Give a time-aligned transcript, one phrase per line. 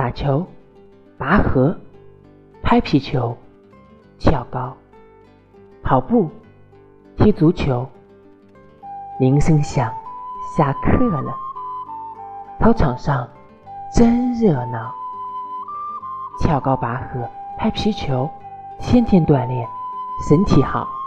[0.00, 0.46] 打球
[1.18, 1.76] 拔河
[2.62, 3.36] 拍皮球
[4.18, 4.74] 跳高
[5.82, 6.30] 跑步
[7.18, 7.86] 踢足球。
[9.18, 9.92] 铃声响
[10.56, 11.36] 下课了。
[12.58, 13.28] 操场上
[13.94, 14.90] 真热闹。
[16.40, 17.28] 跳高拔河
[17.58, 18.26] 拍皮球
[18.78, 19.68] 天天锻炼
[20.26, 20.99] 身体好。